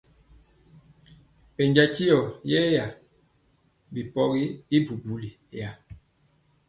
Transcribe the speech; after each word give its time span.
Pɛnja 1.55 1.83
ntyimɔ 1.87 2.21
yɛɛya 2.51 2.85
bi 3.91 4.01
pɔgi 4.13 4.45
y 4.75 4.77
bubuya 4.85 5.19
ri. 5.21 5.29